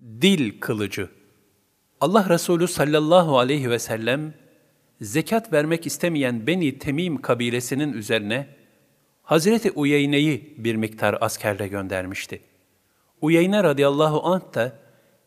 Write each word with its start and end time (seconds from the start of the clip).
Dil 0.00 0.60
kılıcı. 0.60 1.08
Allah 2.00 2.28
Resulü 2.28 2.68
sallallahu 2.68 3.38
aleyhi 3.38 3.70
ve 3.70 3.78
sellem 3.78 4.34
zekat 5.00 5.52
vermek 5.52 5.86
istemeyen 5.86 6.46
Beni 6.46 6.78
Temim 6.78 7.22
kabilesinin 7.22 7.92
üzerine 7.92 8.46
Hazreti 9.22 9.70
Uyeyne'yi 9.70 10.54
bir 10.58 10.76
miktar 10.76 11.18
askerle 11.20 11.68
göndermişti. 11.68 12.40
Uyeyne 13.20 13.62
radıyallahu 13.62 14.26
anh 14.26 14.54
da 14.54 14.78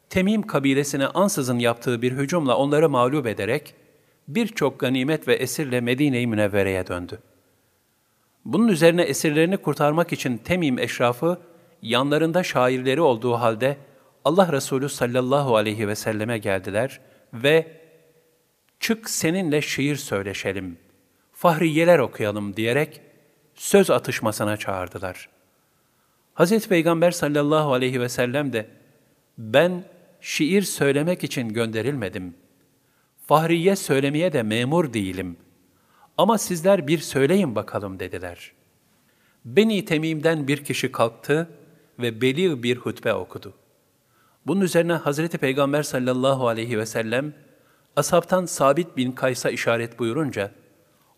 Temim 0.09 0.41
kabilesine 0.41 1.07
ansızın 1.07 1.59
yaptığı 1.59 2.01
bir 2.01 2.11
hücumla 2.11 2.57
onları 2.57 2.89
mağlup 2.89 3.27
ederek 3.27 3.75
birçok 4.27 4.79
ganimet 4.79 5.27
ve 5.27 5.33
esirle 5.33 5.81
Medine-i 5.81 6.27
Münevvere'ye 6.27 6.87
döndü. 6.87 7.19
Bunun 8.45 8.67
üzerine 8.67 9.01
esirlerini 9.01 9.57
kurtarmak 9.57 10.13
için 10.13 10.37
Temim 10.37 10.79
eşrafı 10.79 11.37
yanlarında 11.81 12.43
şairleri 12.43 13.01
olduğu 13.01 13.33
halde 13.33 13.77
Allah 14.25 14.51
Resulü 14.51 14.89
sallallahu 14.89 15.55
aleyhi 15.55 15.87
ve 15.87 15.95
selleme 15.95 16.37
geldiler 16.37 16.99
ve 17.33 17.67
çık 18.79 19.09
seninle 19.09 19.61
şiir 19.61 19.95
söyleşelim, 19.95 20.77
fahriyeler 21.33 21.99
okuyalım 21.99 22.55
diyerek 22.55 23.01
söz 23.55 23.89
atışmasına 23.89 24.57
çağırdılar. 24.57 25.29
Hazreti 26.33 26.69
Peygamber 26.69 27.11
sallallahu 27.11 27.73
aleyhi 27.73 28.01
ve 28.01 28.09
sellem 28.09 28.53
de 28.53 28.67
ben 29.37 29.83
şiir 30.21 30.61
söylemek 30.61 31.23
için 31.23 31.49
gönderilmedim. 31.49 32.33
Fahriye 33.27 33.75
söylemeye 33.75 34.33
de 34.33 34.43
memur 34.43 34.93
değilim. 34.93 35.37
Ama 36.17 36.37
sizler 36.37 36.87
bir 36.87 36.97
söyleyin 36.97 37.55
bakalım 37.55 37.99
dediler. 37.99 38.51
Beni 39.45 39.85
Temim'den 39.85 40.47
bir 40.47 40.63
kişi 40.63 40.91
kalktı 40.91 41.49
ve 41.99 42.21
beli 42.21 42.63
bir 42.63 42.77
hutbe 42.77 43.13
okudu. 43.13 43.53
Bunun 44.47 44.61
üzerine 44.61 44.93
Hazreti 44.93 45.37
Peygamber 45.37 45.83
sallallahu 45.83 46.47
aleyhi 46.47 46.77
ve 46.77 46.85
sellem 46.85 47.33
ashabtan 47.95 48.45
Sabit 48.45 48.97
bin 48.97 49.11
Kays'a 49.11 49.49
işaret 49.49 49.99
buyurunca 49.99 50.51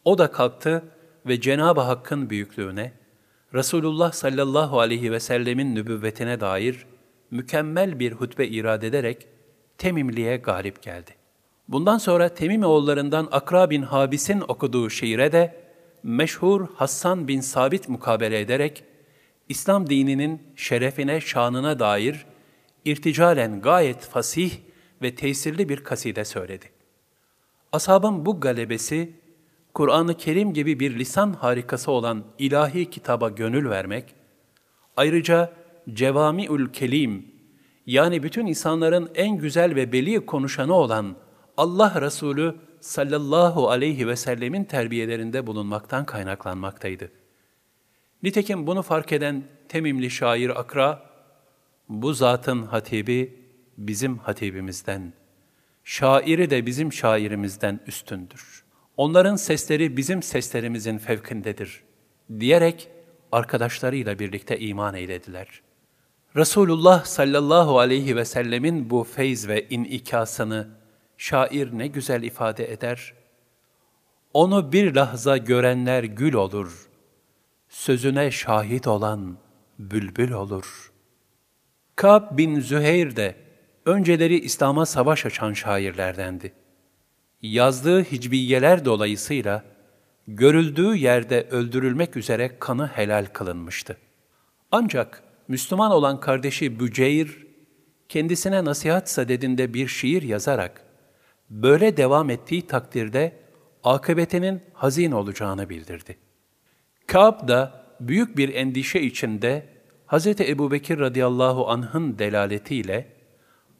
o 0.05 0.17
da 0.17 0.31
kalktı 0.31 0.83
ve 1.25 1.41
Cenab-ı 1.41 1.81
Hakk'ın 1.81 2.29
büyüklüğüne, 2.29 2.91
Resulullah 3.53 4.11
sallallahu 4.11 4.79
aleyhi 4.79 5.11
ve 5.11 5.19
sellemin 5.19 5.75
nübüvvetine 5.75 6.39
dair 6.39 6.85
mükemmel 7.31 7.99
bir 7.99 8.11
hutbe 8.11 8.47
irad 8.47 8.81
ederek 8.81 9.27
Temimli'ye 9.77 10.37
galip 10.37 10.83
geldi. 10.83 11.11
Bundan 11.67 11.97
sonra 11.97 12.29
Temim 12.29 12.63
oğullarından 12.63 13.27
Akra 13.31 13.69
bin 13.69 13.81
Habis'in 13.81 14.43
okuduğu 14.47 14.89
şiire 14.89 15.31
de 15.31 15.55
meşhur 16.03 16.67
Hassan 16.75 17.27
bin 17.27 17.41
Sabit 17.41 17.89
mukabele 17.89 18.39
ederek 18.39 18.83
İslam 19.49 19.89
dininin 19.89 20.41
şerefine, 20.55 21.21
şanına 21.21 21.79
dair 21.79 22.25
irticalen 22.85 23.61
gayet 23.61 24.01
fasih 24.01 24.51
ve 25.01 25.15
tesirli 25.15 25.69
bir 25.69 25.83
kaside 25.83 26.25
söyledi. 26.25 26.65
Ashabın 27.71 28.25
bu 28.25 28.39
galebesi, 28.39 29.13
Kur'an-ı 29.73 30.17
Kerim 30.17 30.53
gibi 30.53 30.79
bir 30.79 30.99
lisan 30.99 31.33
harikası 31.33 31.91
olan 31.91 32.23
ilahi 32.39 32.89
kitaba 32.89 33.29
gönül 33.29 33.69
vermek, 33.69 34.15
ayrıca 34.97 35.53
Cevamiül 35.93 36.71
Kelim, 36.71 37.35
yani 37.85 38.23
bütün 38.23 38.45
insanların 38.45 39.09
en 39.15 39.37
güzel 39.37 39.75
ve 39.75 39.91
beli 39.91 40.25
konuşanı 40.25 40.73
olan 40.73 41.15
Allah 41.57 42.01
Resulü 42.01 42.55
sallallahu 42.79 43.69
aleyhi 43.69 44.07
ve 44.07 44.15
sellemin 44.15 44.63
terbiyelerinde 44.63 45.47
bulunmaktan 45.47 46.05
kaynaklanmaktaydı. 46.05 47.11
Nitekim 48.23 48.67
bunu 48.67 48.81
fark 48.81 49.11
eden 49.11 49.43
Temimli 49.69 50.09
şair 50.09 50.59
Akra, 50.59 51.14
bu 51.89 52.13
zatın 52.13 52.63
hatibi 52.63 53.39
bizim 53.77 54.17
hatibimizden, 54.17 55.13
şairi 55.83 56.49
de 56.49 56.65
bizim 56.65 56.93
şairimizden 56.93 57.79
üstündür. 57.87 58.63
Onların 58.97 59.35
sesleri 59.35 59.97
bizim 59.97 60.23
seslerimizin 60.23 60.97
fevkindedir 60.97 61.83
diyerek 62.39 62.89
arkadaşlarıyla 63.31 64.19
birlikte 64.19 64.59
iman 64.59 64.93
eylediler. 64.95 65.61
Resulullah 66.35 67.05
sallallahu 67.05 67.79
aleyhi 67.79 68.15
ve 68.15 68.25
sellemin 68.25 68.89
bu 68.89 69.03
feyz 69.03 69.47
ve 69.47 69.69
inikasını 69.69 70.67
şair 71.17 71.77
ne 71.77 71.87
güzel 71.87 72.23
ifade 72.23 72.71
eder. 72.71 73.13
Onu 74.33 74.71
bir 74.71 74.95
lahza 74.95 75.37
görenler 75.37 76.03
gül 76.03 76.33
olur, 76.33 76.89
sözüne 77.69 78.31
şahit 78.31 78.87
olan 78.87 79.37
bülbül 79.79 80.31
olur.'' 80.31 80.94
Kab 81.95 82.37
bin 82.37 82.59
Züheyr 82.59 83.15
de 83.15 83.35
önceleri 83.85 84.39
İslam'a 84.39 84.85
savaş 84.85 85.25
açan 85.25 85.53
şairlerdendi. 85.53 86.53
Yazdığı 87.41 88.03
hicbiyeler 88.03 88.85
dolayısıyla 88.85 89.63
görüldüğü 90.27 90.95
yerde 90.95 91.47
öldürülmek 91.51 92.17
üzere 92.17 92.59
kanı 92.59 92.87
helal 92.87 93.25
kılınmıştı. 93.25 93.97
Ancak 94.71 95.23
Müslüman 95.47 95.91
olan 95.91 96.19
kardeşi 96.19 96.79
Büceyr, 96.79 97.45
kendisine 98.09 98.65
nasihat 98.65 99.09
sadedinde 99.09 99.73
bir 99.73 99.87
şiir 99.87 100.21
yazarak, 100.21 100.81
böyle 101.49 101.97
devam 101.97 102.29
ettiği 102.29 102.67
takdirde 102.67 103.35
akıbetinin 103.83 104.61
hazin 104.73 105.11
olacağını 105.11 105.69
bildirdi. 105.69 106.17
Kab 107.07 107.47
da 107.47 107.85
büyük 107.99 108.37
bir 108.37 108.55
endişe 108.55 109.01
içinde 109.01 109.74
Hz. 110.07 110.27
Ebu 110.27 110.71
Bekir 110.71 110.99
radıyallahu 110.99 111.69
anh'ın 111.69 112.19
delaletiyle 112.19 113.15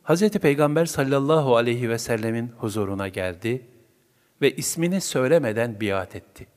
Hz. 0.04 0.30
Peygamber 0.30 0.86
sallallahu 0.86 1.56
aleyhi 1.56 1.90
ve 1.90 1.98
sellemin 1.98 2.48
huzuruna 2.48 3.08
geldi 3.08 3.68
ve 4.42 4.56
ismini 4.56 5.02
söylemeden 5.02 5.82
biat 5.82 6.16
etti. 6.16 6.48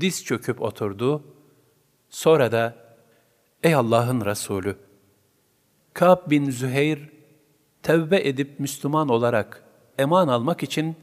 Diz 0.00 0.24
çöküp 0.24 0.62
oturdu, 0.62 1.24
sonra 2.08 2.52
da 2.52 2.74
Ey 3.62 3.74
Allah'ın 3.74 4.24
Resulü! 4.24 4.76
Ka'b 5.94 6.30
bin 6.30 6.50
Züheyr, 6.50 7.08
tevbe 7.82 8.28
edip 8.28 8.60
Müslüman 8.60 9.08
olarak 9.08 9.64
eman 9.98 10.28
almak 10.28 10.62
için 10.62 10.96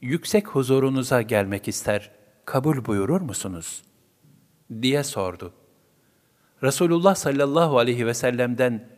yüksek 0.00 0.48
huzurunuza 0.48 1.22
gelmek 1.22 1.68
ister, 1.68 2.10
kabul 2.44 2.84
buyurur 2.84 3.20
musunuz? 3.20 3.82
diye 4.82 5.04
sordu. 5.04 5.52
Resulullah 6.62 7.14
sallallahu 7.14 7.78
aleyhi 7.78 8.06
ve 8.06 8.14
sellem'den 8.14 8.88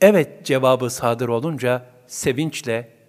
evet 0.00 0.46
cevabı 0.46 0.90
sadır 0.90 1.28
olunca 1.28 1.86
sevinçle 2.06 3.00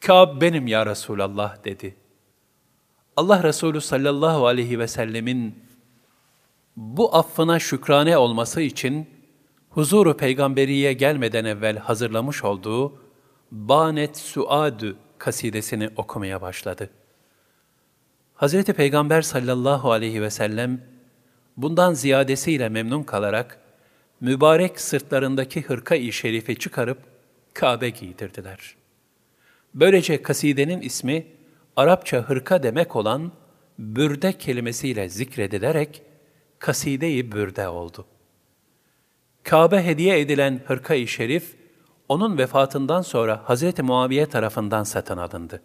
Kâb 0.00 0.40
benim 0.40 0.66
ya 0.66 0.86
Resulallah 0.86 1.64
dedi. 1.64 1.96
Allah 3.16 3.42
Resulü 3.42 3.80
sallallahu 3.80 4.46
aleyhi 4.46 4.78
ve 4.78 4.88
sellemin 4.88 5.64
bu 6.76 7.16
affına 7.16 7.58
şükrane 7.58 8.18
olması 8.18 8.60
için 8.60 9.10
huzuru 9.70 10.16
peygamberiye 10.16 10.92
gelmeden 10.92 11.44
evvel 11.44 11.76
hazırlamış 11.76 12.44
olduğu 12.44 13.02
Banet 13.50 14.16
Suadü 14.16 14.96
kasidesini 15.18 15.90
okumaya 15.96 16.42
başladı. 16.42 16.90
Hazreti 18.34 18.72
Peygamber 18.72 19.22
sallallahu 19.22 19.92
aleyhi 19.92 20.22
ve 20.22 20.30
sellem 20.30 20.80
bundan 21.62 21.94
ziyadesiyle 21.94 22.68
memnun 22.68 23.02
kalarak, 23.02 23.58
mübarek 24.20 24.80
sırtlarındaki 24.80 25.62
hırka-i 25.62 26.12
şerifi 26.12 26.56
çıkarıp 26.56 26.98
Kabe 27.54 27.90
giydirdiler. 27.90 28.74
Böylece 29.74 30.22
kasidenin 30.22 30.80
ismi 30.80 31.26
Arapça 31.76 32.18
hırka 32.18 32.62
demek 32.62 32.96
olan 32.96 33.32
bürde 33.78 34.32
kelimesiyle 34.32 35.08
zikredilerek 35.08 36.02
kaside-i 36.58 37.32
bürde 37.32 37.68
oldu. 37.68 38.06
Kabe 39.42 39.82
hediye 39.84 40.20
edilen 40.20 40.60
hırka-i 40.66 41.06
şerif, 41.08 41.56
onun 42.08 42.38
vefatından 42.38 43.02
sonra 43.02 43.44
Hz. 43.48 43.78
Muaviye 43.78 44.26
tarafından 44.26 44.84
satın 44.84 45.16
alındı. 45.16 45.62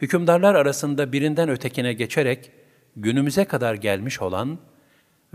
Hükümdarlar 0.00 0.54
arasında 0.54 1.12
birinden 1.12 1.48
ötekine 1.48 1.92
geçerek 1.92 2.50
günümüze 2.96 3.44
kadar 3.44 3.74
gelmiş 3.74 4.22
olan 4.22 4.58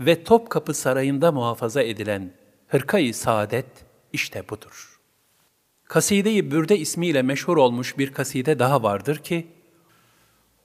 ve 0.00 0.24
Topkapı 0.24 0.74
Sarayı'nda 0.74 1.32
muhafaza 1.32 1.82
edilen 1.82 2.32
Hırkayı 2.68 3.14
Saadet 3.14 3.66
işte 4.12 4.48
budur. 4.48 5.00
Kaside-i 5.84 6.50
Bürde 6.50 6.78
ismiyle 6.78 7.22
meşhur 7.22 7.56
olmuş 7.56 7.98
bir 7.98 8.12
kaside 8.12 8.58
daha 8.58 8.82
vardır 8.82 9.16
ki, 9.16 9.46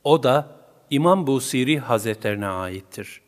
o 0.04 0.24
da 0.24 0.56
İmam 0.90 1.28
Busiri 1.28 1.80
Hazretlerine 1.80 2.48
aittir. 2.48 3.22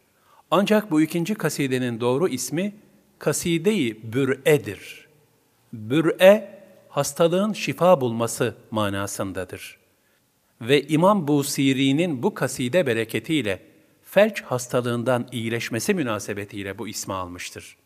Ancak 0.51 0.91
bu 0.91 1.01
ikinci 1.01 1.35
kasidenin 1.35 1.99
doğru 1.99 2.27
ismi 2.27 2.75
Kaside-i 3.19 4.13
Bür'e'dir. 4.13 5.07
Bür'e, 5.73 6.63
hastalığın 6.89 7.53
şifa 7.53 8.01
bulması 8.01 8.55
manasındadır. 8.71 9.77
Ve 10.61 10.87
İmam 10.87 11.27
Busiri'nin 11.27 12.23
bu 12.23 12.33
kaside 12.33 12.87
bereketiyle 12.87 13.72
felç 14.13 14.41
hastalığından 14.41 15.27
iyileşmesi 15.31 15.93
münasebetiyle 15.93 16.77
bu 16.77 16.87
ismi 16.87 17.13
almıştır. 17.13 17.77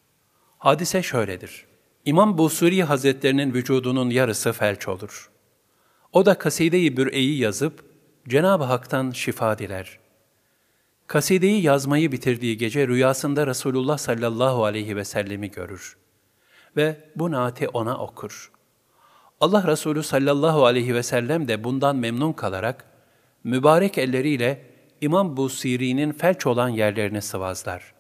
Hadise 0.58 1.04
şöyledir. 1.04 1.66
İmam 2.06 2.38
Busuri 2.38 2.84
Hazretlerinin 2.84 3.54
vücudunun 3.54 4.10
yarısı 4.10 4.54
felç 4.54 4.88
olur. 4.88 5.30
O 6.14 6.26
da 6.26 6.38
Kaside-i 6.38 6.98
Bür'e'yi 6.98 7.38
yazıp 7.40 7.86
Cenab-ı 8.28 8.64
Hak'tan 8.64 9.12
şifa 9.12 9.58
diler. 9.58 10.00
Kasideyi 11.08 11.62
yazmayı 11.62 12.12
bitirdiği 12.12 12.58
gece 12.58 12.88
rüyasında 12.88 13.48
Resulullah 13.48 13.98
sallallahu 13.98 14.66
aleyhi 14.66 14.96
ve 14.96 15.06
sellemi 15.06 15.52
görür 15.52 15.98
ve 16.78 16.98
bu 17.16 17.32
naati 17.32 17.68
ona 17.68 17.98
okur. 17.98 18.52
Allah 19.42 19.68
Resulü 19.68 20.04
sallallahu 20.04 20.66
aleyhi 20.66 20.96
ve 20.96 21.04
sellem 21.04 21.48
de 21.48 21.64
bundan 21.64 21.96
memnun 21.96 22.34
kalarak 22.34 22.86
mübarek 23.44 23.98
elleriyle 23.98 24.77
İmam 25.02 25.38
Busiri'nin 25.38 26.12
felç 26.12 26.46
olan 26.46 26.70
yerlerini 26.70 27.22
sıvazlar. 27.22 27.94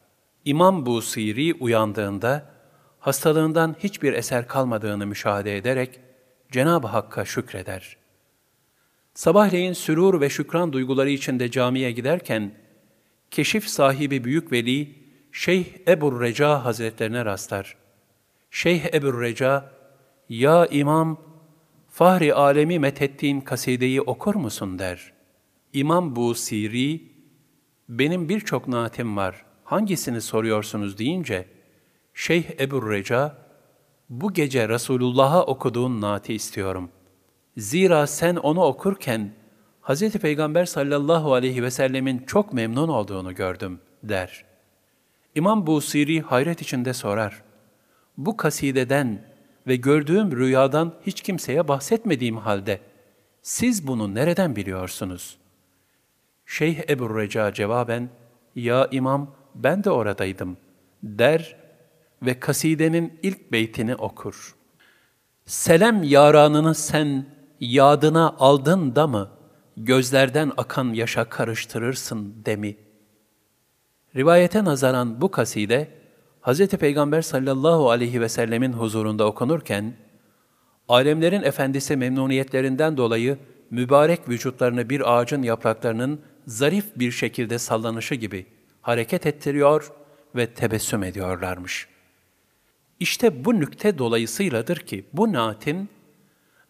İmam 0.45 0.85
Busiri 0.85 1.53
uyandığında 1.53 2.45
hastalığından 2.99 3.75
hiçbir 3.79 4.13
eser 4.13 4.47
kalmadığını 4.47 5.07
müşahede 5.07 5.57
ederek 5.57 5.99
Cenab-ı 6.51 6.87
Hakk'a 6.87 7.25
şükreder. 7.25 7.97
Sabahleyin 9.13 9.73
sürur 9.73 10.21
ve 10.21 10.29
şükran 10.29 10.73
duyguları 10.73 11.09
içinde 11.09 11.51
camiye 11.51 11.91
giderken, 11.91 12.51
keşif 13.31 13.67
sahibi 13.67 14.23
büyük 14.23 14.51
veli 14.51 14.95
Şeyh 15.31 15.65
Ebu 15.87 16.21
Reca 16.21 16.65
Hazretlerine 16.65 17.25
rastlar. 17.25 17.77
Şeyh 18.51 18.93
Ebu 18.93 19.21
Reca, 19.21 19.71
''Ya 20.29 20.67
İmam, 20.67 21.21
fahri 21.89 22.33
alemi 22.33 22.79
methettiğin 22.79 23.41
kasideyi 23.41 24.01
okur 24.01 24.35
musun?'' 24.35 24.79
der. 24.79 25.16
İmam 25.77 26.15
Bu 26.15 26.35
Siri, 26.35 27.01
''Benim 27.89 28.29
birçok 28.29 28.67
naatim 28.67 29.17
var, 29.17 29.45
hangisini 29.63 30.21
soruyorsunuz?'' 30.21 30.97
deyince, 30.97 31.47
Şeyh 32.13 32.43
Ebu 32.59 32.91
Reca, 32.91 33.37
''Bu 34.09 34.33
gece 34.33 34.69
Resulullah'a 34.69 35.45
okuduğun 35.45 36.01
naati 36.01 36.33
istiyorum. 36.33 36.89
Zira 37.57 38.07
sen 38.07 38.35
onu 38.35 38.63
okurken, 38.63 39.31
Hz. 39.81 40.11
Peygamber 40.11 40.65
sallallahu 40.65 41.33
aleyhi 41.33 41.63
ve 41.63 41.71
sellemin 41.71 42.23
çok 42.27 42.53
memnun 42.53 42.87
olduğunu 42.87 43.35
gördüm.'' 43.35 43.79
der. 44.03 44.45
İmam 45.35 45.67
Busiri 45.67 46.21
hayret 46.21 46.61
içinde 46.61 46.93
sorar. 46.93 47.43
Bu 48.17 48.37
kasideden 48.37 49.25
ve 49.67 49.75
gördüğüm 49.75 50.31
rüyadan 50.37 50.93
hiç 51.05 51.21
kimseye 51.21 51.67
bahsetmediğim 51.67 52.37
halde 52.37 52.79
siz 53.41 53.87
bunu 53.87 54.15
nereden 54.15 54.55
biliyorsunuz? 54.55 55.37
Şeyh 56.47 56.89
Ebu 56.89 57.17
Reca 57.17 57.53
cevaben, 57.53 58.09
Ya 58.55 58.87
imam 58.91 59.35
ben 59.55 59.83
de 59.83 59.91
oradaydım 59.91 60.57
der 61.03 61.55
ve 62.21 62.39
kasidenin 62.39 63.19
ilk 63.23 63.51
beytini 63.51 63.95
okur. 63.95 64.55
Selam 65.45 66.03
yaranını 66.03 66.75
sen 66.75 67.25
yadına 67.59 68.35
aldın 68.39 68.95
da 68.95 69.07
mı, 69.07 69.29
gözlerden 69.77 70.51
akan 70.57 70.93
yaşa 70.93 71.25
karıştırırsın 71.25 72.35
demi. 72.45 72.75
Rivayete 74.15 74.63
nazaran 74.63 75.21
bu 75.21 75.31
kaside, 75.31 75.87
Hz. 76.41 76.67
Peygamber 76.67 77.21
sallallahu 77.21 77.89
aleyhi 77.89 78.21
ve 78.21 78.29
sellemin 78.29 78.73
huzurunda 78.73 79.25
okunurken, 79.25 79.93
alemlerin 80.87 81.43
efendisi 81.43 81.95
memnuniyetlerinden 81.95 82.97
dolayı 82.97 83.37
mübarek 83.71 84.29
vücutlarını 84.29 84.89
bir 84.89 85.17
ağacın 85.17 85.43
yapraklarının 85.43 86.21
zarif 86.47 86.85
bir 86.95 87.11
şekilde 87.11 87.59
sallanışı 87.59 88.15
gibi 88.15 88.45
hareket 88.81 89.25
ettiriyor 89.25 89.91
ve 90.35 90.47
tebessüm 90.47 91.03
ediyorlarmış. 91.03 91.87
İşte 92.99 93.45
bu 93.45 93.59
nükte 93.59 93.97
dolayısıyladır 93.97 94.77
ki 94.77 95.05
bu 95.13 95.33
naatin 95.33 95.89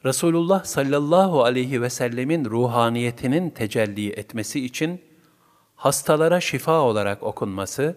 Resulullah 0.06 0.64
sallallahu 0.64 1.44
aleyhi 1.44 1.82
ve 1.82 1.90
sellemin 1.90 2.46
ruhaniyetinin 2.46 3.50
tecelli 3.50 4.10
etmesi 4.10 4.66
için 4.66 5.02
hastalara 5.76 6.42
şifa 6.42 6.82
olarak 6.82 7.24
okunması 7.24 7.96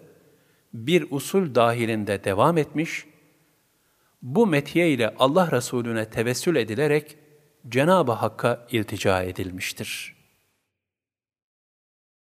bir 0.73 1.07
usul 1.09 1.55
dahilinde 1.55 2.23
devam 2.23 2.57
etmiş, 2.57 3.05
bu 4.21 4.47
metiye 4.47 4.91
ile 4.91 5.15
Allah 5.19 5.51
Resulüne 5.51 6.09
tevessül 6.09 6.55
edilerek 6.55 7.17
Cenab-ı 7.69 8.11
Hakk'a 8.11 8.67
iltica 8.71 9.23
edilmiştir.'' 9.23 10.20